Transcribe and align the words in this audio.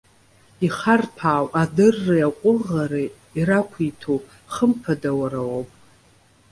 Ихарҭәаау 0.65 1.45
адырреи 1.61 2.23
аҟәыӷареи 2.27 3.09
ирақәиҭу, 3.37 4.19
хымԥада 4.53 5.11
уара 5.19 5.41
уоуп. 5.49 5.69